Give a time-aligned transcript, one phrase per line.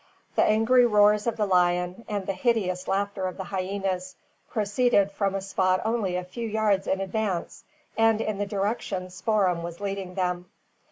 [0.35, 4.15] The angry roars of the lion, and the hideous laughter of the hyenas,
[4.49, 7.63] proceeded from a spot only a few yards in advance,
[7.95, 10.49] and in the direction Spoor'em was leading them.